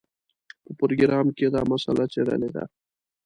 [0.63, 2.63] په پروګرام کې دا مسله څېړلې ده.